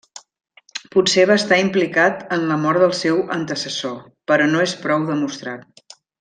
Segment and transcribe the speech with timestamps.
[0.95, 4.01] Potser va estar implicat en la mort del seu antecessor,
[4.33, 5.87] però no és prou demostrat.